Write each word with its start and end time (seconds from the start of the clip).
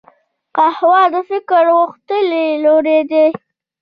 قهوه 0.55 1.01
د 1.13 1.15
فکر 1.29 1.63
غښتلي 1.77 2.45
لوری 2.63 2.99
دی 3.11 3.27